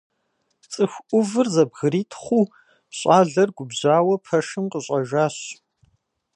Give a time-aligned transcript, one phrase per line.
[0.71, 2.45] Цӏыху ӏувыр зэбгритхъуу,
[2.97, 5.37] щӏалэр губжьауэ пэшым къыщӀэжащ.